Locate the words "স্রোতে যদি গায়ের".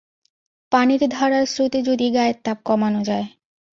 1.45-2.37